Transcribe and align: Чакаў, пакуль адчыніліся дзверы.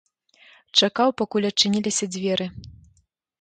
Чакаў, 0.79 1.13
пакуль 1.21 1.47
адчыніліся 1.51 2.05
дзверы. 2.15 2.49